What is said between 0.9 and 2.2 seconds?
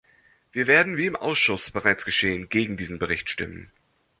wie im Ausschuss bereits